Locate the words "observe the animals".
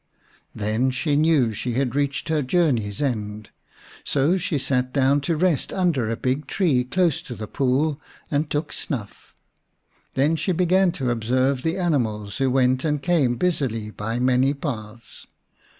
11.11-12.39